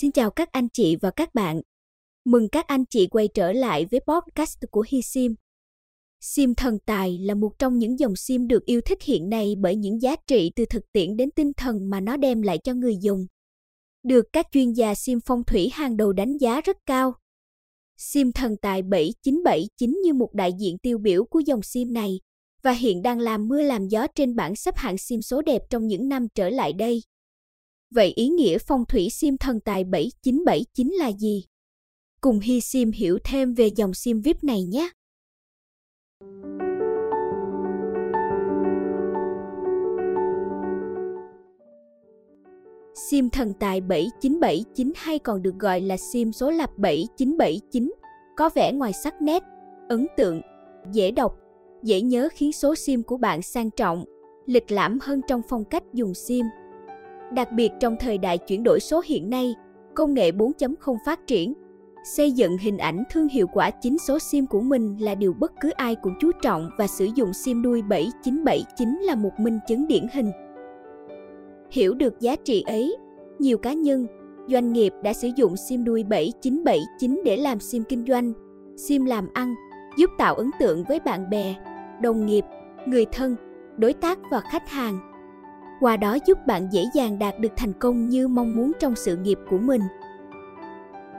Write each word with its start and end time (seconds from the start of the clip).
Xin 0.00 0.12
chào 0.12 0.30
các 0.30 0.52
anh 0.52 0.68
chị 0.72 0.96
và 0.96 1.10
các 1.10 1.34
bạn. 1.34 1.60
Mừng 2.24 2.48
các 2.48 2.66
anh 2.66 2.84
chị 2.90 3.06
quay 3.06 3.28
trở 3.34 3.52
lại 3.52 3.86
với 3.90 4.00
podcast 4.00 4.58
của 4.70 4.84
Hi 4.88 5.02
Sim. 5.02 5.34
Sim 6.20 6.54
thần 6.54 6.78
tài 6.86 7.18
là 7.18 7.34
một 7.34 7.58
trong 7.58 7.78
những 7.78 7.98
dòng 7.98 8.16
sim 8.16 8.48
được 8.48 8.64
yêu 8.64 8.80
thích 8.80 9.02
hiện 9.02 9.28
nay 9.28 9.54
bởi 9.58 9.76
những 9.76 10.02
giá 10.02 10.16
trị 10.26 10.52
từ 10.56 10.64
thực 10.64 10.92
tiễn 10.92 11.16
đến 11.16 11.30
tinh 11.30 11.52
thần 11.56 11.90
mà 11.90 12.00
nó 12.00 12.16
đem 12.16 12.42
lại 12.42 12.58
cho 12.58 12.74
người 12.74 12.96
dùng. 13.00 13.26
Được 14.02 14.24
các 14.32 14.46
chuyên 14.52 14.72
gia 14.72 14.94
sim 14.94 15.18
phong 15.26 15.44
thủy 15.44 15.68
hàng 15.72 15.96
đầu 15.96 16.12
đánh 16.12 16.36
giá 16.36 16.60
rất 16.60 16.76
cao. 16.86 17.14
Sim 17.96 18.32
thần 18.32 18.56
tài 18.56 18.82
7979 18.82 19.98
như 20.04 20.12
một 20.14 20.34
đại 20.34 20.52
diện 20.60 20.78
tiêu 20.78 20.98
biểu 20.98 21.24
của 21.24 21.40
dòng 21.40 21.62
sim 21.62 21.92
này 21.92 22.20
và 22.62 22.72
hiện 22.72 23.02
đang 23.02 23.20
làm 23.20 23.48
mưa 23.48 23.62
làm 23.62 23.88
gió 23.88 24.06
trên 24.14 24.36
bảng 24.36 24.56
xếp 24.56 24.76
hạng 24.76 24.98
sim 24.98 25.22
số 25.22 25.42
đẹp 25.42 25.62
trong 25.70 25.86
những 25.86 26.08
năm 26.08 26.26
trở 26.34 26.50
lại 26.50 26.72
đây. 26.72 27.02
Vậy 27.90 28.12
ý 28.16 28.28
nghĩa 28.28 28.58
phong 28.58 28.84
thủy 28.84 29.08
sim 29.10 29.36
thần 29.36 29.60
tài 29.60 29.84
7979 29.84 30.88
là 30.92 31.12
gì? 31.12 31.44
Cùng 32.20 32.40
Hi 32.40 32.60
Sim 32.60 32.90
hiểu 32.90 33.18
thêm 33.24 33.54
về 33.54 33.70
dòng 33.76 33.94
sim 33.94 34.20
VIP 34.20 34.44
này 34.44 34.62
nhé. 34.62 34.90
Sim 43.10 43.30
thần 43.30 43.52
tài 43.60 43.80
7979 43.80 44.92
hay 44.96 45.18
còn 45.18 45.42
được 45.42 45.54
gọi 45.58 45.80
là 45.80 45.96
sim 45.96 46.32
số 46.32 46.50
lập 46.50 46.70
7979 46.76 47.92
có 48.36 48.50
vẻ 48.54 48.72
ngoài 48.72 48.92
sắc 48.92 49.22
nét, 49.22 49.42
ấn 49.88 50.06
tượng, 50.16 50.40
dễ 50.92 51.10
đọc, 51.10 51.38
dễ 51.82 52.00
nhớ 52.00 52.28
khiến 52.32 52.52
số 52.52 52.74
sim 52.74 53.02
của 53.02 53.16
bạn 53.16 53.42
sang 53.42 53.70
trọng, 53.70 54.04
lịch 54.46 54.70
lãm 54.70 54.98
hơn 55.02 55.20
trong 55.28 55.42
phong 55.48 55.64
cách 55.64 55.82
dùng 55.92 56.14
sim. 56.14 56.46
Đặc 57.32 57.52
biệt 57.52 57.72
trong 57.80 57.96
thời 58.00 58.18
đại 58.18 58.38
chuyển 58.38 58.62
đổi 58.62 58.80
số 58.80 59.02
hiện 59.06 59.30
nay, 59.30 59.54
công 59.94 60.14
nghệ 60.14 60.30
4.0 60.30 60.96
phát 61.06 61.26
triển, 61.26 61.54
xây 62.04 62.32
dựng 62.32 62.58
hình 62.58 62.78
ảnh 62.78 63.04
thương 63.10 63.28
hiệu 63.28 63.46
quả 63.46 63.70
chính 63.70 63.98
số 63.98 64.18
SIM 64.18 64.46
của 64.46 64.60
mình 64.60 64.96
là 65.00 65.14
điều 65.14 65.32
bất 65.32 65.52
cứ 65.60 65.70
ai 65.70 65.94
cũng 65.94 66.14
chú 66.20 66.32
trọng 66.42 66.70
và 66.78 66.86
sử 66.86 67.08
dụng 67.14 67.32
SIM 67.32 67.62
đuôi 67.62 67.82
7979 67.82 68.98
là 69.02 69.14
một 69.14 69.30
minh 69.38 69.58
chứng 69.68 69.88
điển 69.88 70.06
hình. 70.12 70.30
Hiểu 71.70 71.94
được 71.94 72.20
giá 72.20 72.36
trị 72.36 72.62
ấy, 72.66 72.96
nhiều 73.38 73.58
cá 73.58 73.72
nhân, 73.72 74.06
doanh 74.48 74.72
nghiệp 74.72 74.92
đã 75.02 75.12
sử 75.12 75.28
dụng 75.36 75.56
SIM 75.56 75.84
đuôi 75.84 76.04
7979 76.04 77.22
để 77.24 77.36
làm 77.36 77.60
SIM 77.60 77.82
kinh 77.88 78.04
doanh, 78.08 78.32
SIM 78.76 79.04
làm 79.04 79.28
ăn, 79.34 79.54
giúp 79.98 80.10
tạo 80.18 80.34
ấn 80.34 80.50
tượng 80.58 80.84
với 80.84 81.00
bạn 81.00 81.30
bè, 81.30 81.54
đồng 82.02 82.26
nghiệp, 82.26 82.44
người 82.86 83.04
thân, 83.12 83.36
đối 83.76 83.92
tác 83.92 84.18
và 84.30 84.40
khách 84.40 84.68
hàng 84.68 84.98
qua 85.80 85.96
đó 85.96 86.18
giúp 86.26 86.38
bạn 86.46 86.68
dễ 86.72 86.84
dàng 86.94 87.18
đạt 87.18 87.38
được 87.40 87.52
thành 87.56 87.72
công 87.72 88.08
như 88.08 88.28
mong 88.28 88.56
muốn 88.56 88.72
trong 88.80 88.96
sự 88.96 89.16
nghiệp 89.16 89.38
của 89.50 89.58
mình. 89.58 89.80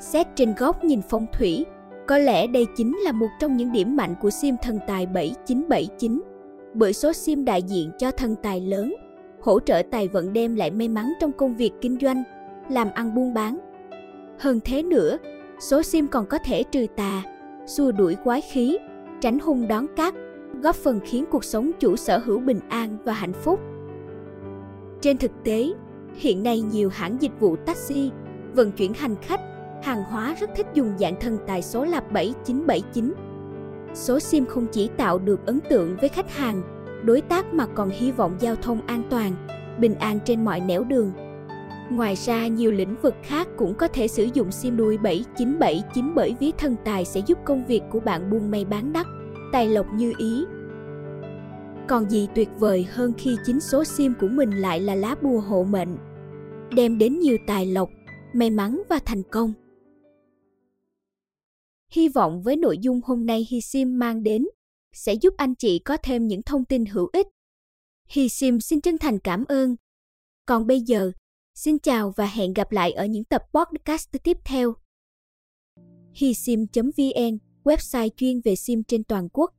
Xét 0.00 0.26
trên 0.36 0.54
góc 0.58 0.84
nhìn 0.84 1.00
phong 1.08 1.26
thủy, 1.32 1.66
có 2.06 2.18
lẽ 2.18 2.46
đây 2.46 2.66
chính 2.76 2.98
là 2.98 3.12
một 3.12 3.28
trong 3.40 3.56
những 3.56 3.72
điểm 3.72 3.96
mạnh 3.96 4.14
của 4.20 4.30
sim 4.30 4.56
thần 4.62 4.78
tài 4.86 5.06
7979, 5.06 6.22
bởi 6.74 6.92
số 6.92 7.12
sim 7.12 7.44
đại 7.44 7.62
diện 7.62 7.90
cho 7.98 8.10
thần 8.10 8.34
tài 8.42 8.60
lớn, 8.60 8.94
hỗ 9.40 9.60
trợ 9.60 9.82
tài 9.90 10.08
vận 10.08 10.32
đem 10.32 10.56
lại 10.56 10.70
may 10.70 10.88
mắn 10.88 11.12
trong 11.20 11.32
công 11.32 11.56
việc 11.56 11.72
kinh 11.80 11.98
doanh, 12.00 12.22
làm 12.68 12.88
ăn 12.94 13.14
buôn 13.14 13.34
bán. 13.34 13.58
Hơn 14.38 14.60
thế 14.64 14.82
nữa, 14.82 15.18
số 15.60 15.82
sim 15.82 16.08
còn 16.08 16.26
có 16.26 16.38
thể 16.44 16.62
trừ 16.62 16.86
tà, 16.96 17.22
xua 17.66 17.92
đuổi 17.92 18.14
quái 18.24 18.40
khí, 18.40 18.78
tránh 19.20 19.38
hung 19.38 19.68
đón 19.68 19.86
cát, 19.96 20.14
góp 20.62 20.76
phần 20.76 21.00
khiến 21.04 21.24
cuộc 21.30 21.44
sống 21.44 21.70
chủ 21.78 21.96
sở 21.96 22.18
hữu 22.18 22.38
bình 22.38 22.60
an 22.68 22.98
và 23.04 23.12
hạnh 23.12 23.32
phúc. 23.32 23.60
Trên 25.02 25.18
thực 25.18 25.30
tế, 25.44 25.72
hiện 26.14 26.42
nay 26.42 26.60
nhiều 26.60 26.88
hãng 26.88 27.16
dịch 27.20 27.40
vụ 27.40 27.56
taxi, 27.56 28.10
vận 28.54 28.72
chuyển 28.72 28.94
hành 28.94 29.16
khách, 29.22 29.40
hàng 29.82 30.04
hóa 30.04 30.34
rất 30.40 30.50
thích 30.56 30.66
dùng 30.74 30.92
dạng 30.98 31.20
thân 31.20 31.38
tài 31.46 31.62
số 31.62 31.84
là 31.84 32.00
7979. 32.00 33.14
Số 33.94 34.20
SIM 34.20 34.46
không 34.46 34.66
chỉ 34.72 34.88
tạo 34.96 35.18
được 35.18 35.46
ấn 35.46 35.60
tượng 35.70 35.96
với 36.00 36.08
khách 36.08 36.30
hàng, 36.30 36.62
đối 37.04 37.20
tác 37.20 37.54
mà 37.54 37.66
còn 37.66 37.90
hy 37.90 38.10
vọng 38.10 38.36
giao 38.40 38.56
thông 38.56 38.86
an 38.86 39.02
toàn, 39.10 39.32
bình 39.78 39.94
an 39.94 40.18
trên 40.24 40.44
mọi 40.44 40.60
nẻo 40.60 40.84
đường. 40.84 41.12
Ngoài 41.90 42.14
ra, 42.14 42.46
nhiều 42.46 42.72
lĩnh 42.72 42.96
vực 43.02 43.14
khác 43.22 43.48
cũng 43.56 43.74
có 43.74 43.88
thể 43.88 44.08
sử 44.08 44.28
dụng 44.34 44.52
SIM 44.52 44.76
đuôi 44.76 44.98
7979 44.98 46.14
bởi 46.14 46.36
ví 46.40 46.52
thân 46.58 46.76
tài 46.84 47.04
sẽ 47.04 47.20
giúp 47.20 47.38
công 47.44 47.66
việc 47.66 47.82
của 47.90 48.00
bạn 48.00 48.30
buôn 48.30 48.50
may 48.50 48.64
bán 48.64 48.92
đắt, 48.92 49.06
tài 49.52 49.68
lộc 49.68 49.86
như 49.92 50.12
ý, 50.18 50.44
còn 51.88 52.10
gì 52.10 52.28
tuyệt 52.34 52.48
vời 52.58 52.84
hơn 52.84 53.12
khi 53.18 53.36
chính 53.46 53.60
số 53.60 53.84
sim 53.84 54.14
của 54.20 54.28
mình 54.28 54.50
lại 54.50 54.80
là 54.80 54.94
lá 54.94 55.14
bùa 55.22 55.40
hộ 55.40 55.64
mệnh, 55.64 55.96
đem 56.74 56.98
đến 56.98 57.18
nhiều 57.18 57.36
tài 57.46 57.66
lộc, 57.66 57.90
may 58.34 58.50
mắn 58.50 58.82
và 58.88 58.98
thành 59.04 59.22
công. 59.22 59.52
Hy 61.92 62.08
vọng 62.08 62.42
với 62.42 62.56
nội 62.56 62.78
dung 62.78 63.00
hôm 63.04 63.26
nay 63.26 63.46
Hi 63.50 63.60
Sim 63.60 63.98
mang 63.98 64.22
đến 64.22 64.44
sẽ 64.92 65.14
giúp 65.14 65.34
anh 65.36 65.54
chị 65.54 65.78
có 65.78 65.96
thêm 65.96 66.26
những 66.26 66.42
thông 66.42 66.64
tin 66.64 66.86
hữu 66.86 67.08
ích. 67.12 67.26
Hi 68.08 68.28
Sim 68.28 68.60
xin 68.60 68.80
chân 68.80 68.98
thành 68.98 69.18
cảm 69.18 69.44
ơn. 69.44 69.76
Còn 70.46 70.66
bây 70.66 70.80
giờ, 70.80 71.12
xin 71.54 71.78
chào 71.78 72.12
và 72.16 72.26
hẹn 72.26 72.52
gặp 72.52 72.72
lại 72.72 72.92
ở 72.92 73.04
những 73.04 73.24
tập 73.24 73.42
podcast 73.54 74.08
tiếp 74.22 74.38
theo. 74.44 74.74
Hisim.vn, 76.14 77.38
website 77.64 78.08
chuyên 78.16 78.40
về 78.44 78.56
sim 78.56 78.82
trên 78.82 79.04
toàn 79.04 79.28
quốc 79.32 79.54